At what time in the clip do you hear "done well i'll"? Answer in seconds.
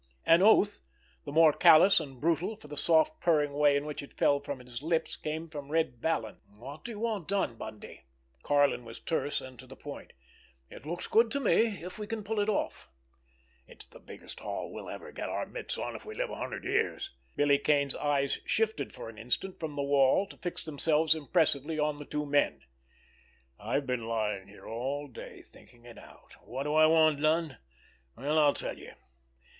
27.21-28.55